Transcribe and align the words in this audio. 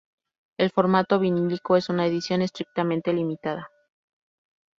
El 0.57 0.71
formato 0.71 1.19
vinilo 1.19 1.55
es 1.77 1.89
una 1.89 2.07
edición 2.07 2.41
estrictamente 2.41 3.13
limitada. 3.13 3.69